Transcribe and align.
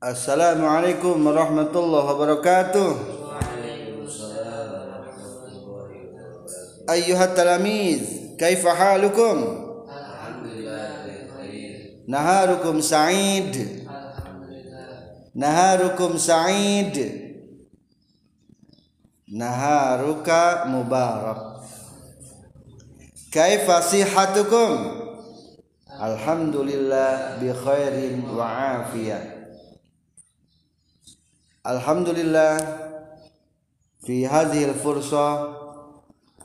السلام 0.00 0.64
عليكم 0.64 1.26
ورحمة 1.26 1.72
الله 1.76 2.04
وبركاته. 2.12 2.96
أيها 6.90 7.24
التلاميذ 7.24 8.00
كيف 8.38 8.68
حالكم؟ 8.68 9.36
نهاركم 12.08 12.80
سعيد. 12.80 13.84
نهاركم 15.34 16.16
سعيد. 16.16 16.96
نهارك 19.28 20.28
مبارك. 20.66 21.40
كيف 23.32 23.70
صحتكم؟ 23.70 25.00
الحمد 26.02 26.56
لله 26.56 27.36
بخير 27.42 28.20
وعافية. 28.36 29.39
Alhamdulillah 31.60 32.56
fi 34.00 34.24
hadhihi 34.24 34.72
al-fursa 34.72 35.52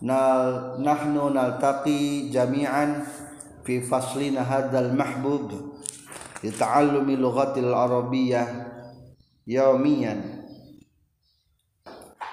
nal 0.03 0.75
nahnu 0.83 1.31
naltaqi 1.31 2.27
jami'an 2.35 2.99
fi 3.63 3.79
faslina 3.79 4.43
hadzal 4.43 4.91
mahbub 4.91 5.71
li 6.43 6.51
ta'allumi 6.51 7.15
lughatil 7.15 7.71
arabiyyah 7.71 8.67
yawmiyan 9.47 10.19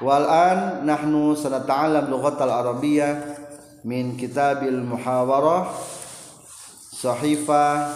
wal 0.02 0.26
an 0.26 0.82
nahnu 0.82 1.38
sanata'allam 1.38 2.10
lughatal 2.10 2.50
arabiyyah 2.50 3.14
min 3.86 4.18
kitabil 4.18 4.82
muhawarah 4.82 5.70
sahifa 6.98 7.94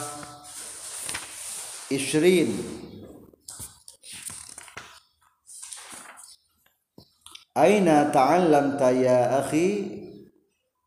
20 1.90 2.86
Aina 7.56 8.12
ta'allamta 8.12 8.92
ya 8.92 9.40
akhi? 9.40 9.88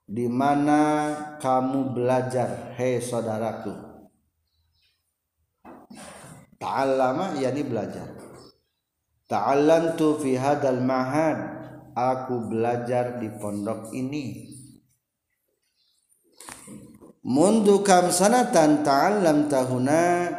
Di 0.06 0.30
mana 0.30 1.10
kamu 1.42 1.98
belajar? 1.98 2.78
Hei 2.78 3.02
saudaraku. 3.02 3.74
Ta'allama 6.62 7.42
yakni 7.42 7.66
belajar. 7.66 8.14
Ta'allamtu 9.26 10.22
fi 10.22 10.38
hadal 10.38 10.86
mahad. 10.86 11.58
Aku 11.98 12.46
belajar 12.46 13.18
di 13.18 13.34
pondok 13.34 13.90
ini. 13.98 14.54
Mundu 17.26 17.82
kam 17.82 18.14
sanatan 18.14 18.86
ta'allam 18.86 19.50
tahuna 19.50 20.30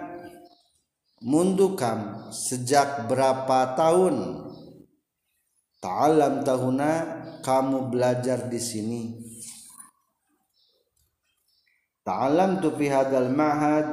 mundu 1.20 1.76
kam 1.76 2.32
sejak 2.32 3.04
berapa 3.10 3.76
tahun 3.76 4.49
Ta'alam 5.80 6.44
tahuna 6.44 6.92
kamu 7.40 7.88
belajar 7.88 8.52
di 8.52 8.60
sini. 8.60 9.02
Ta'alam 12.04 12.60
tu 12.60 12.68
fi 12.76 12.92
hadal 12.92 13.32
mahad 13.32 13.88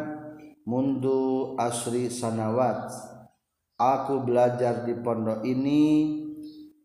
mundu 0.68 1.56
asri 1.56 2.12
sanawat. 2.12 2.92
Aku 3.80 4.28
belajar 4.28 4.84
di 4.84 5.00
pondok 5.00 5.48
ini 5.48 6.12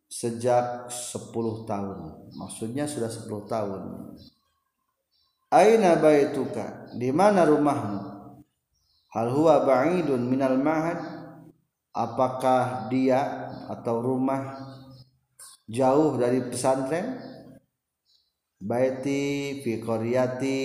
sejak 0.07 0.87
10 0.87 1.67
tahun. 1.67 1.99
Maksudnya 2.39 2.87
sudah 2.87 3.11
10 3.11 3.49
tahun. 3.51 3.83
Aina 5.51 5.99
baituka? 5.99 6.95
Di 6.95 7.11
mana 7.11 7.43
rumahmu? 7.43 8.01
Hal 9.13 9.29
huwa 9.35 9.67
ba'idun 9.67 10.31
minal 10.31 10.57
mahad? 10.63 11.01
Apakah 11.93 12.89
dia 12.89 13.53
atau 13.69 14.01
rumah 14.01 14.72
jauh 15.69 16.19
dari 16.19 16.43
pesantren. 16.47 17.19
Baiti 18.63 19.59
fi 19.67 19.83
qaryati 19.83 20.61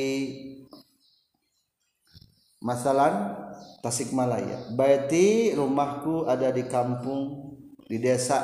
masalan 2.61 3.33
Tasikmalaya. 3.81 4.73
Baiti 4.73 5.53
rumahku 5.53 6.29
ada 6.29 6.53
di 6.53 6.65
kampung 6.69 7.53
di 7.89 7.97
desa 7.97 8.37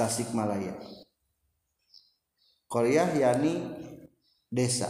Tasikmalaya. 0.00 0.76
Korea 2.66 3.08
yani 3.12 3.68
desa. 4.48 4.88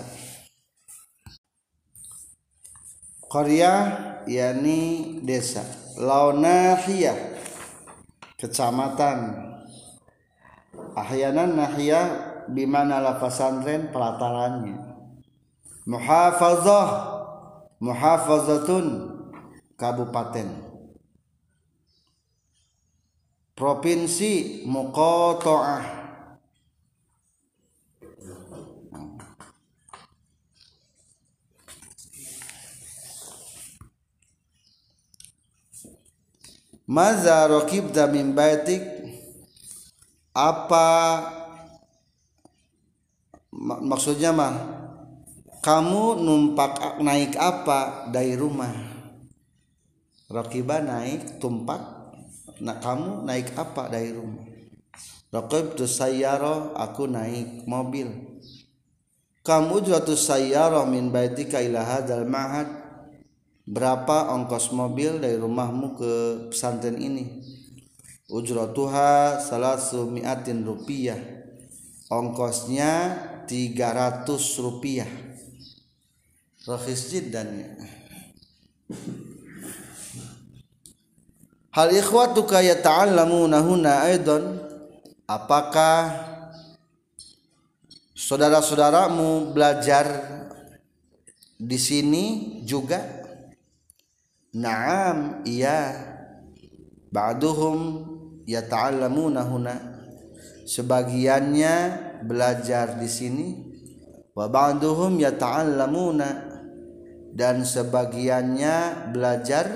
Korea 3.27 3.72
yani 4.31 5.19
desa. 5.22 5.65
Launahiyah 5.97 7.16
kecamatan 8.37 9.19
ahyanan 10.97 11.53
nahya 11.61 12.01
bimana 12.49 13.05
la 13.05 13.21
pesantren 13.21 13.93
pelatarannya. 13.93 14.97
Muhafazah 15.84 16.89
muhafazatun 17.79 19.12
kabupaten. 19.77 20.49
Provinsi 23.57 24.65
muqata'ah 24.69 25.97
Maza 36.87 37.51
rakibda 37.51 38.07
min 38.07 38.31
baitik 38.31 38.96
apa 40.37 40.89
maksudnya 43.57 44.37
mah 44.37 44.53
kamu 45.65 46.21
numpak 46.21 47.01
naik 47.01 47.41
apa 47.41 48.13
dari 48.13 48.37
rumah? 48.37 48.71
Rakiba 50.29 50.85
naik 50.85 51.41
tumpak 51.41 51.81
nah 52.61 52.77
kamu 52.77 53.25
naik 53.25 53.57
apa 53.57 53.89
dari 53.89 54.13
rumah? 54.13 54.45
Rakib 55.33 55.75
tu 55.75 55.89
sayyaro 55.89 56.77
aku 56.77 57.09
naik 57.09 57.65
mobil. 57.65 58.13
Kamu 59.41 59.83
juga 59.83 60.05
tu 60.05 60.15
sayyaro 60.15 60.85
min 60.85 61.09
baitika 61.11 61.59
ila 61.65 61.83
hadzal 61.83 62.29
mahad. 62.29 62.69
Berapa 63.67 64.31
ongkos 64.31 64.71
mobil 64.71 65.19
dari 65.19 65.35
rumahmu 65.35 65.99
ke 65.99 66.13
pesantren 66.55 66.95
ini 67.03 67.56
ujratuha 68.27 69.39
salasu 69.39 70.11
mi'atin 70.11 70.67
rupiah 70.67 71.19
ongkosnya 72.11 73.15
300 73.47 74.27
rupiah 74.63 75.11
rakhis 76.67 77.15
jiddan. 77.15 77.79
Hal 81.71 81.93
ikhwatuka 81.95 82.65
yata'allamuna 82.65 83.63
huna 83.63 84.09
aidan 84.11 84.59
apakah 85.29 86.11
saudara-saudaramu 88.17 89.55
belajar 89.55 90.07
di 91.61 91.79
sini 91.79 92.25
juga? 92.67 92.99
Naam 94.57 95.45
iya. 95.45 96.13
Ba'duhum 97.13 98.03
yata'allamuna 98.47 99.43
huna 99.43 99.75
sebagiannya 100.67 101.75
belajar 102.23 102.99
di 102.99 103.11
sini 103.11 103.49
wa 104.33 104.47
ba'duhum 104.47 105.19
yata'allamuna 105.19 106.29
dan 107.37 107.67
sebagiannya 107.67 109.11
belajar 109.12 109.67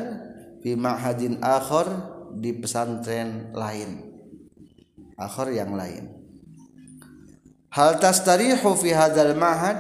di 0.63 0.73
ma'hadin 0.79 1.43
akhir 1.45 1.87
di 2.41 2.57
pesantren 2.57 3.53
lain. 3.53 4.07
Akhir 5.21 5.53
yang 5.53 5.77
lain. 5.77 6.09
Hal 7.71 8.01
tastarihu 8.01 8.73
fi 8.79 8.97
hadzal 8.97 9.37
ma'had? 9.37 9.79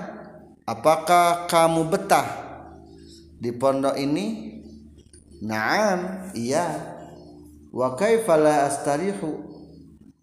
Apakah 0.69 1.49
kamu 1.49 1.89
betah 1.89 2.29
di 3.41 3.51
pondok 3.51 3.97
ini? 3.97 4.61
Naam, 5.41 6.31
iya 6.37 6.90
wa 7.71 7.95
kaifa 7.95 8.35
la 8.37 8.67
astarihu? 8.67 9.49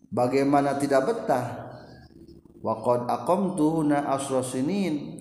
Bagaimana 0.07 0.79
tidak 0.79 1.03
betah? 1.07 1.67
Wa 2.63 2.79
qad 2.79 3.11
aqamtu 3.11 3.81
huna 3.81 4.07
asra 4.07 4.39
sinin. 4.43 5.19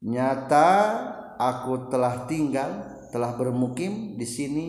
Nyata 0.00 0.68
aku 1.36 1.90
telah 1.90 2.24
tinggal 2.30 2.70
telah 3.10 3.34
bermukim 3.34 4.14
di 4.14 4.24
sini 4.24 4.66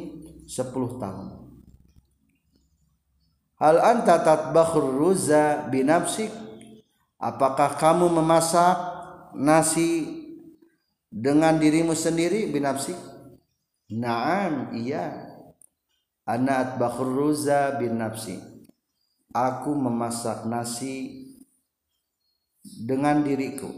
10 0.50 0.74
tahun. 0.98 1.28
Hal 3.62 3.78
anta 3.78 4.26
tatbakhur 4.26 4.90
ruza 4.90 5.70
binafsik 5.70 6.34
apakah 7.22 7.78
kamu 7.78 8.10
memasak 8.10 8.74
nasi 9.38 10.18
dengan 11.14 11.62
dirimu 11.62 11.94
sendiri 11.94 12.50
binafsik 12.50 12.98
Naam 13.92 14.72
iya 14.72 15.31
anak 16.26 16.78
bakhruza 16.78 17.78
bin 17.78 17.98
nafsi. 17.98 18.38
Aku 19.32 19.72
memasak 19.74 20.44
nasi 20.46 21.26
dengan 22.62 23.24
diriku. 23.24 23.72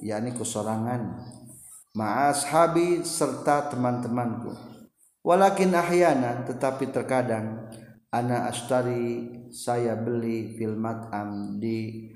Yakni 0.00 0.34
kusorangan 0.34 1.22
ma'ashabi 1.94 3.06
serta 3.06 3.70
teman-temanku. 3.70 4.56
Walakin 5.20 5.76
ahyana 5.76 6.48
tetapi 6.48 6.88
terkadang 6.88 7.68
ana 8.10 8.48
astari 8.48 9.28
saya 9.52 9.94
beli 9.94 10.56
fil 10.56 10.74
mat'am 10.74 11.60
di 11.60 12.08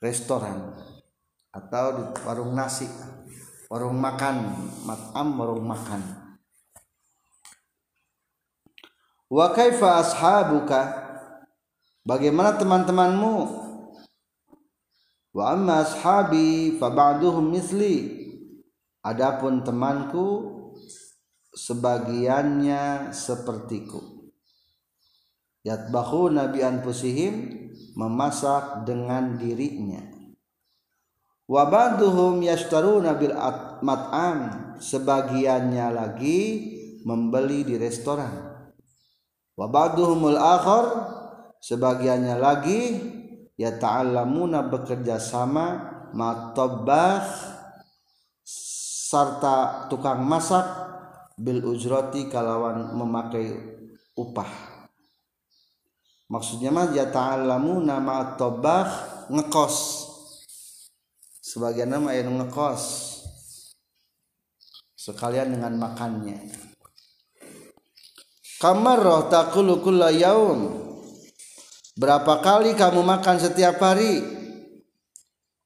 restoran 0.00 0.74
atau 1.54 1.86
di 1.94 2.04
warung 2.26 2.54
nasi 2.54 2.86
warung 3.70 3.98
makan 3.98 4.54
mat'am 4.86 5.28
warung 5.38 5.66
makan 5.66 6.00
wa 9.28 9.52
kaifa 9.52 10.00
ashabuka? 10.00 11.04
Bagaimana 12.08 12.56
teman-temanmu? 12.56 13.36
Wa 15.36 15.52
amma 15.52 15.84
ashabi 15.84 16.80
fa 16.80 16.88
ba'duhum 16.88 17.52
misli. 17.52 18.16
Adapun 19.04 19.60
temanku 19.60 20.56
sebagiannya 21.52 23.12
sepertiku. 23.12 24.00
Yatbahu 25.68 26.32
nabi 26.32 26.64
anfusihim 26.64 27.68
memasak 27.92 28.88
dengan 28.88 29.36
dirinya. 29.36 30.00
Wa 31.44 31.68
ba'duhum 31.68 32.40
yashtaruna 32.40 33.20
bil 33.20 33.36
mat'am 33.84 34.38
sebagiannya 34.80 35.86
lagi 35.92 36.40
membeli 37.04 37.68
di 37.68 37.76
restoran 37.76 38.57
wa 39.58 39.66
ba'duhumul 39.66 40.38
akhar 40.38 40.86
sebagiannya 41.58 42.38
lagi 42.38 42.82
ya 43.58 43.74
ta'allamuna 43.74 44.70
bekerja 44.70 45.18
sama 45.18 45.98
matabbah 46.14 47.26
serta 49.10 49.90
tukang 49.90 50.22
masak 50.22 50.62
bil 51.34 51.66
ujrati 51.66 52.30
kalawan 52.30 52.94
memakai 52.94 53.50
upah. 54.14 54.50
Maksudnya 56.28 56.68
mah 56.68 56.92
ya 56.92 57.08
ta'allamu 57.08 57.82
nama 57.82 58.36
tobah 58.36 58.86
ngekos. 59.32 60.06
Sebagian 61.40 61.88
nama 61.88 62.12
yang 62.12 62.36
ngekos. 62.36 63.16
Sekalian 64.92 65.56
dengan 65.56 65.72
makannya 65.80 66.68
kamar 68.58 68.98
roh 68.98 69.22
takulu 69.30 69.78
kulla 69.80 70.10
yaum. 70.10 70.86
Berapa 71.98 72.38
kali 72.42 72.78
kamu 72.78 73.02
makan 73.02 73.36
setiap 73.42 73.82
hari? 73.82 74.22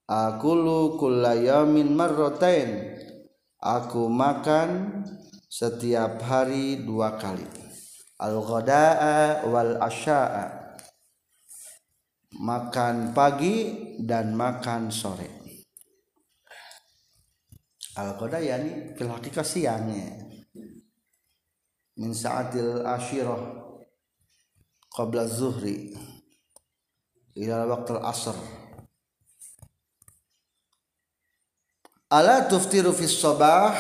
Akulu 0.09 0.97
kulla 1.01 1.37
yaumin 1.37 1.93
marrotain. 1.93 2.97
Aku 3.61 4.09
makan 4.09 5.01
setiap 5.49 6.21
hari 6.25 6.81
dua 6.85 7.21
kali. 7.21 7.45
Al-ghada'a 8.17 9.45
wal 9.49 9.77
asya'a. 9.81 10.77
Makan 12.33 13.13
pagi 13.13 13.57
dan 14.01 14.33
makan 14.33 14.89
sore. 14.89 15.29
Al-ghada 17.93 18.41
yani 18.41 18.97
fil 18.97 19.13
siangnya 19.45 20.32
min 21.97 22.17
sa'atil 22.17 22.85
asyirah 22.89 23.41
qabla 24.93 25.29
zuhri 25.29 25.93
ila 27.37 27.69
waqtil 27.69 28.01
asr. 28.01 28.37
Ala 32.13 32.45
tuftiru 32.45 32.93
fis 32.93 33.17
sabah? 33.17 33.73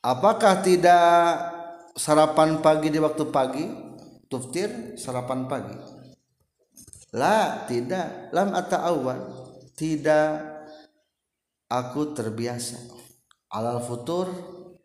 Apakah 0.00 0.64
tidak 0.64 1.36
sarapan 1.92 2.64
pagi 2.64 2.88
di 2.88 2.96
waktu 2.96 3.28
pagi? 3.28 3.68
Tuftir 4.32 4.96
sarapan 4.96 5.44
pagi. 5.44 5.76
La 7.12 7.68
tidak. 7.68 8.32
Lam 8.32 8.56
ata 8.56 8.80
awal 8.80 9.20
tidak. 9.76 10.40
Aku 11.68 12.16
terbiasa. 12.16 12.80
Alal 13.52 13.84
futur 13.84 14.32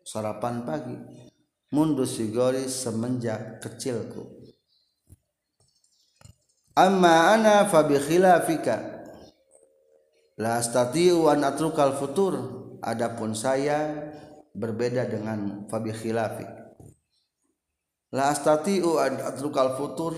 sarapan 0.04 0.68
pagi 0.68 1.25
mundu 1.72 2.04
sigori 2.04 2.66
semenjak 2.66 3.62
kecilku. 3.62 4.26
Amma 6.76 7.32
ana 7.32 7.64
fa 7.70 7.86
bi 7.86 7.96
khilafika. 7.96 8.94
La 10.36 10.60
astati'u 10.60 11.32
an 11.32 11.46
atrukal 11.46 11.96
futur. 11.96 12.34
Adapun 12.84 13.32
saya 13.32 13.88
berbeda 14.52 15.08
dengan 15.08 15.64
fa 15.66 15.80
bi 15.80 15.90
khilafika 15.96 16.66
la 18.16 18.32
astati'u 18.32 18.96
an 18.96 19.20
atrukal 19.20 19.76
futur. 19.76 20.16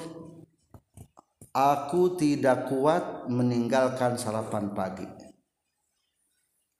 Aku 1.48 2.14
tidak 2.14 2.70
kuat 2.70 3.26
meninggalkan 3.26 4.14
sarapan 4.14 4.70
pagi 4.76 5.27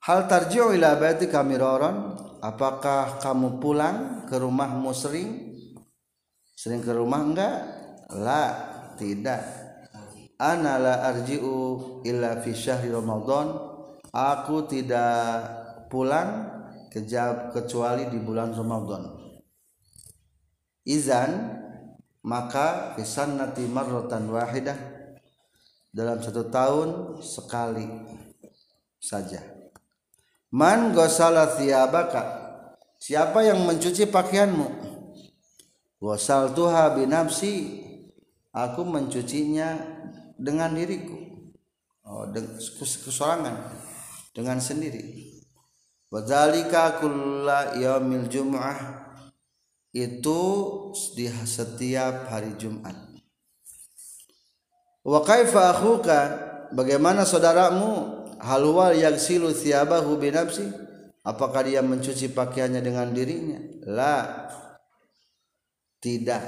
hal 0.05 0.29
tarji'u 0.31 0.71
ila 0.75 0.95
baitika 0.95 1.43
miraran 1.43 2.15
apakah 2.39 3.19
kamu 3.19 3.59
pulang 3.59 4.25
ke 4.27 4.35
rumahmu 4.39 4.91
sering? 4.95 5.59
Sering 6.55 6.83
ke 6.83 6.91
rumah 6.91 7.23
enggak? 7.23 7.55
La 8.15 8.43
tidak. 8.95 9.43
Ana 10.39 10.79
la 10.79 10.95
arji'u 11.11 11.99
illa 12.07 12.39
fi 12.39 12.51
syahri 12.55 12.91
ramadan. 12.91 13.51
Aku 14.09 14.65
tidak 14.65 15.45
pulang 15.91 16.47
kecuali 17.53 18.09
di 18.09 18.17
bulan 18.17 18.57
Ramadan. 18.57 19.13
Izan 20.81 21.61
maka 22.25 22.97
fisannati 22.97 23.69
marratan 23.69 24.33
wahidah. 24.33 24.79
Dalam 25.93 26.21
satu 26.21 26.49
tahun 26.49 27.21
sekali 27.21 27.85
saja 28.97 29.58
man 30.53 30.93
gosala 30.93 31.55
thiyabaka. 31.57 32.37
Siapa 32.99 33.45
yang 33.47 33.63
mencuci 33.63 34.11
pakaianmu? 34.11 34.67
Wasal 36.03 36.51
tuha 36.51 36.91
binafsi. 36.95 37.85
Aku 38.51 38.83
mencucinya 38.83 39.77
dengan 40.35 40.75
diriku. 40.75 41.15
Oh, 42.03 42.27
dengan 42.27 42.59
kesorangan. 42.59 43.55
Dengan 44.35 44.57
sendiri. 44.59 45.29
Wadzalika 46.09 46.97
kulla 46.97 47.77
yaumil 47.77 48.25
jum'ah 48.25 49.05
itu 49.93 50.41
di 51.13 51.29
setiap 51.29 52.29
hari 52.33 52.57
Jumat. 52.57 52.97
Wa 55.05 55.21
kaifa 55.21 55.73
akhuka? 55.73 56.19
Bagaimana 56.73 57.25
saudaramu 57.25 58.18
halwal 58.39 58.95
yaghsilu 58.95 59.51
thiyabahu 59.51 60.15
bi 60.17 60.31
nafsi 60.31 60.71
apakah 61.27 61.67
dia 61.67 61.83
mencuci 61.83 62.31
pakaiannya 62.31 62.81
dengan 62.81 63.11
dirinya? 63.11 63.59
La. 63.85 64.47
Tidak. 65.99 66.43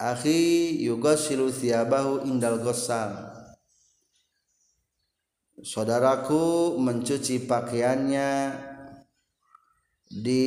Akhi 0.00 0.76
yughsilu 0.84 1.52
thiyabahu 1.52 2.28
indal 2.28 2.60
ghassal 2.60 3.36
saudaraku 5.60 6.76
mencuci 6.76 7.48
pakaiannya 7.48 8.28
di 10.08 10.44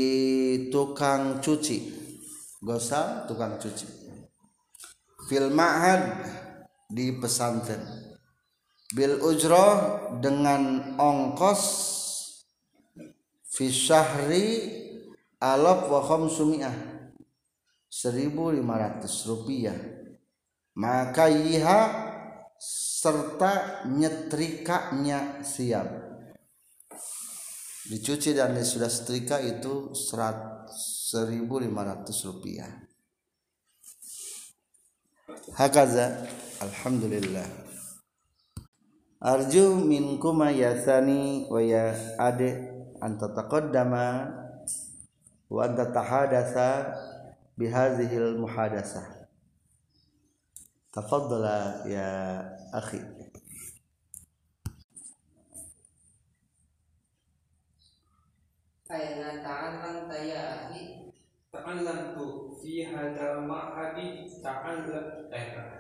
tukang 0.69 1.41
cuci. 1.41 1.97
Gosal 2.59 3.25
tukang 3.25 3.57
cuci. 3.57 3.87
Fil 5.29 5.53
ma'had 5.53 6.25
di 6.89 7.13
pesantren 7.21 8.08
bil 8.89 9.21
ujroh 9.21 10.17
dengan 10.17 10.95
ongkos 10.97 11.61
fi 13.45 13.69
syahri 13.69 14.47
alaf 15.37 15.89
wa 15.89 16.01
khamsumiyah 16.01 16.73
1500 17.89 19.29
rupiah. 19.29 19.77
Maka 20.79 21.27
yiha 21.27 21.81
serta 22.59 23.83
nyetrikanya 23.89 25.43
siap. 25.43 25.87
Dicuci 27.89 28.37
dan 28.37 28.53
sudah 28.61 28.87
setrika 28.87 29.41
itu 29.41 29.97
serat 29.97 30.69
1500 30.69 32.29
rupiah. 32.29 32.69
Hakaza 35.57 36.29
alhamdulillah 36.61 37.69
arju 39.19 39.75
minkuma 39.83 40.47
yasani 40.47 41.43
wa 41.51 41.59
ya 41.59 41.91
ade 42.15 42.71
anta 43.03 43.27
taqaddama 43.35 44.31
wa 45.51 45.59
anta 45.67 45.91
tahadatha 45.91 46.95
bihadhil 47.59 48.39
muhadasah 48.39 49.27
tafaddala 50.95 51.83
ya 51.83 52.39
akhi. 52.71 53.03
Aina 58.89 59.43
ta'allam 59.43 60.09
ya 60.09 60.65
akhi 60.65 61.11
ta'allamtu 61.51 62.55
fi 62.57 62.87
hadzal 62.87 63.43
ma'hadi. 63.43 64.31
Ta'allam 64.41 65.78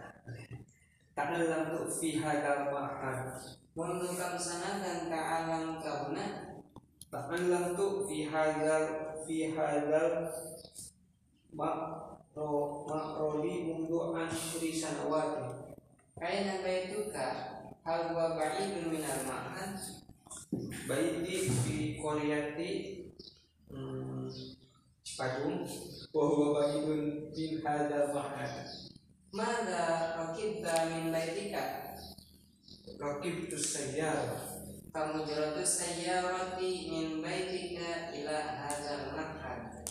ta'allamtu 1.19 1.83
fi 1.91 2.15
hadzal 2.23 2.71
ma'had 2.71 3.27
mundu 3.75 4.15
kam 4.15 4.39
sanatan 4.39 5.11
ta'alam 5.11 5.75
kauna 5.83 6.25
ta'allamtu 7.11 8.07
fi 8.07 8.23
hadzal 8.31 9.19
fi 9.27 9.51
hadzal 9.51 10.31
ma'ro 11.51 12.87
ma'roli 12.87 13.67
mundu 13.67 14.15
ashri 14.15 14.71
sanawati 14.71 15.75
Aina 16.19 16.63
baituka 16.63 17.27
hal 17.83 18.11
huwa 18.15 18.39
ba'idun 18.39 18.87
minal 18.87 19.19
ma'had 19.27 19.75
baiti 20.87 21.51
fi 21.51 21.99
qaryati 21.99 22.71
hmm, 23.67 24.27
Cipadung 25.03 25.67
wa 26.15 26.23
huwa 26.31 26.47
baidun 26.63 27.27
min 27.35 27.51
hadzal 27.59 28.15
ma'had 28.15 28.89
Mada 29.29 30.17
rakibta 30.17 30.89
min 30.89 31.13
baitika? 31.13 31.93
Rakib 32.97 33.45
tu 33.45 33.61
sayyarah 33.61 34.41
Kamu 34.89 35.21
jaratus 35.21 35.85
sayyarati 35.85 36.89
min 36.89 37.21
baitika 37.21 38.09
ila 38.09 38.37
hadzal 38.57 39.13
ma'had 39.13 39.85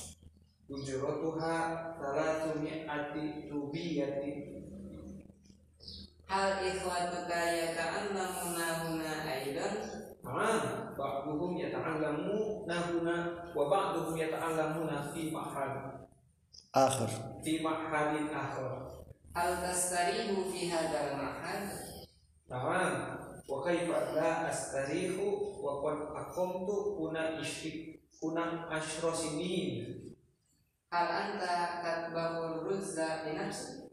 Ujuratuha 0.66 1.54
Salatu 2.02 2.58
mi'ati 2.58 3.46
rubiyati. 3.46 4.30
Hal 6.26 6.58
ikhwatuka 6.58 7.38
yata'allamuna 7.38 8.66
huna 8.90 9.12
aidan? 9.22 9.74
Na'am 10.26 10.98
Ba'duhum 10.98 11.54
yata'allamu 11.62 12.66
nahuna 12.66 13.46
Wa 13.54 13.70
ba'duhum 13.70 14.18
yata'allamuna 14.18 15.14
fi 15.14 15.30
ma'had. 15.30 16.02
Akhir. 16.74 17.10
Fi 17.38 17.62
ma'hadin 17.62 18.34
akhir 18.34 18.97
Hal 19.38 19.62
tastarihu 19.62 20.50
fi 20.50 20.66
hadzal 20.66 21.14
ma'had 21.14 21.70
Na'am. 22.50 22.94
Wa 23.46 23.62
kaifa 23.62 24.10
la 24.10 24.50
astarihu 24.50 25.62
Wa 25.62 25.78
qad 25.78 26.10
aqamtu 26.10 26.98
kuna 26.98 27.38
isyik 27.38 28.02
Kuna 28.18 28.66
asyra 28.66 29.14
sinin. 29.14 29.94
Hal 30.90 31.06
anta 31.06 31.78
katbahul 31.86 32.66
ruzza 32.66 33.22
bi 33.22 33.38
nafsi? 33.38 33.86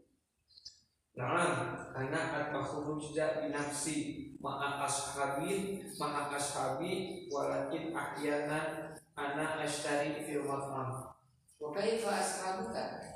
Naam, 1.14 1.78
karena 1.94 2.20
at-makhrujja 2.42 3.38
bi 3.38 3.54
nafsi. 3.54 3.96
Ma'a 4.42 4.82
ashabi 4.82 5.78
ma'a 5.94 6.34
ashabi 6.34 7.30
walakin 7.30 7.94
ahyana 7.94 8.90
ana 9.14 9.62
ashtari 9.62 10.26
fil 10.26 10.42
mat'am 10.42 11.14
Wa 11.62 11.70
kaifa 11.70 12.18
ashabuka 12.18 13.15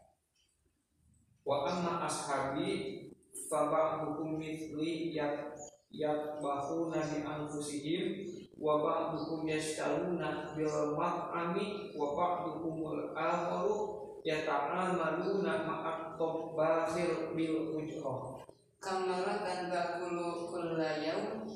wa 1.50 1.66
amma 1.66 2.07
ashabi 2.07 3.11
fa 3.50 3.66
ba'dukum 3.66 4.38
mithli 4.38 5.11
yak 5.11 5.50
yatbahuna 5.90 7.02
bi 7.02 7.26
anfusihim 7.26 8.23
wa 8.54 8.78
ba'dukum 8.78 9.50
yashtaruna 9.50 10.54
bil 10.54 10.95
mat'ami 10.95 11.90
wa 11.99 12.14
ba'dukumul 12.14 13.11
akharu 13.19 13.75
yata'amaluna 14.23 15.66
ma'a 15.66 16.14
tabbahir 16.14 17.35
bil 17.35 17.75
ujrah. 17.75 18.47
Kamaratan 18.78 19.75
bakulu 19.75 20.47
kulla 20.54 21.02
yaum. 21.02 21.50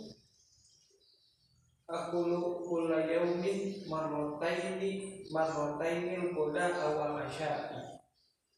Aku 1.84 2.64
kula 2.64 3.04
yaumin 3.04 3.84
marrotaini 3.86 5.22
marrotaini 5.28 6.32
boda 6.32 6.72
awal 6.82 7.20
asya'i. 7.28 8.00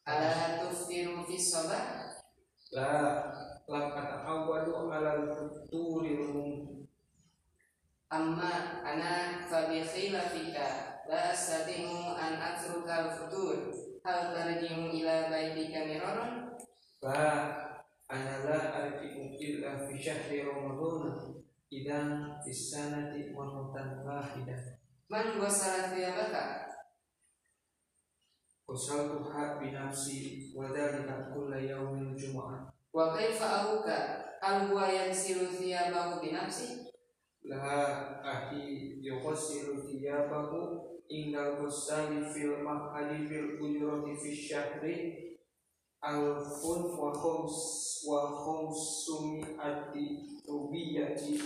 Ala 0.07 0.63
tuftiru 0.63 0.86
fi 1.27 1.35
sholat 1.35 2.15
La 2.71 2.91
lam 3.67 3.85
kata 3.91 4.23
awadu 4.23 4.87
ala 4.87 5.27
mum 5.27 6.87
Amma 8.11 8.83
ana 8.87 9.43
fabi 9.51 9.83
khilafika 9.83 11.03
La 11.11 11.35
astati'u 11.35 12.15
an 12.19 12.39
atruka 12.39 12.95
al-futur. 13.11 13.71
Hal 14.07 14.35
tarjimu 14.35 14.91
ila 14.95 15.31
baitika 15.31 15.83
miraran 15.87 16.55
La 17.03 17.27
ana 18.07 18.35
la 18.47 18.59
arji'u 18.79 19.35
illa 19.39 19.83
fi 19.83 19.99
syahri 19.99 20.47
ramadhan 20.47 21.43
Idan 21.67 22.39
fis 22.47 22.71
sanati 22.71 23.35
marrotan 23.35 24.07
wahidah 24.07 24.79
Man 25.11 25.39
wasala 25.43 25.91
thiyabaka 25.91 26.36
Wasaltuha 28.77 29.57
binafsi 29.57 30.53
wa 30.55 30.69
dhalika 30.69 31.33
kulla 31.33 31.57
yaumin 31.57 32.13
jum'ah 32.13 32.69
Wa 32.93 33.17
kaifa 33.17 33.61
abuka 33.61 33.97
Hal 34.41 34.69
huwa 34.69 34.89
yansilu 34.93 35.47
thiyabahu 35.49 36.21
binafsi? 36.21 36.85
La 37.43 38.21
ahi 38.21 39.01
yuqassiru 39.01 39.81
thiyabahu 39.81 40.93
Ingal 41.09 41.57
gusali 41.57 42.21
fil 42.29 42.61
mahali 42.61 43.25
fil 43.25 43.57
ujrati 43.65 44.13
fi 44.21 44.37
syahri 44.37 44.97
Alfun 46.05 47.01
wa 47.01 47.17
khums 47.17 47.57
wa 48.05 48.29
khumsumi 48.29 49.57
ati 49.57 50.37
rubiyati 50.45 51.41